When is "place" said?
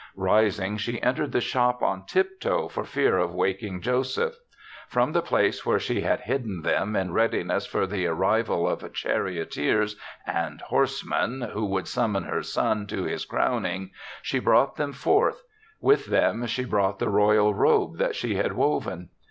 5.21-5.63